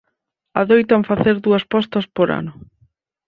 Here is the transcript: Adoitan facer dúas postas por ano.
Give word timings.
Adoitan 0.61 1.01
facer 1.09 1.35
dúas 1.45 1.63
postas 1.73 2.05
por 2.15 2.27
ano. 2.39 2.53